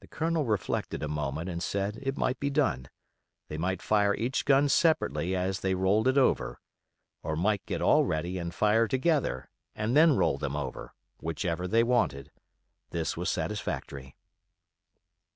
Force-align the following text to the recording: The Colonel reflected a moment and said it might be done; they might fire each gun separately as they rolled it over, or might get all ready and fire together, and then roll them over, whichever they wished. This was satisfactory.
The 0.00 0.08
Colonel 0.08 0.44
reflected 0.44 1.00
a 1.00 1.06
moment 1.06 1.48
and 1.48 1.62
said 1.62 1.96
it 2.02 2.18
might 2.18 2.40
be 2.40 2.50
done; 2.50 2.88
they 3.46 3.56
might 3.56 3.80
fire 3.80 4.16
each 4.16 4.44
gun 4.44 4.68
separately 4.68 5.36
as 5.36 5.60
they 5.60 5.76
rolled 5.76 6.08
it 6.08 6.18
over, 6.18 6.58
or 7.22 7.36
might 7.36 7.64
get 7.64 7.80
all 7.80 8.04
ready 8.04 8.36
and 8.36 8.52
fire 8.52 8.88
together, 8.88 9.48
and 9.76 9.96
then 9.96 10.16
roll 10.16 10.38
them 10.38 10.56
over, 10.56 10.92
whichever 11.20 11.68
they 11.68 11.84
wished. 11.84 12.30
This 12.90 13.16
was 13.16 13.30
satisfactory. 13.30 14.16